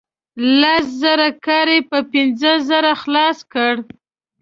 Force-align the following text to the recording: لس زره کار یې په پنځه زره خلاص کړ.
لس 0.59 0.85
زره 1.01 1.29
کار 1.45 1.67
یې 1.75 1.79
په 1.91 1.99
پنځه 2.11 2.51
زره 2.69 2.91
خلاص 3.01 3.37
کړ. 3.53 3.73